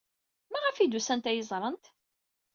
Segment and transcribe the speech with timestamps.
[0.51, 1.85] Maɣef ay d-usant ad iyi-ẓrent?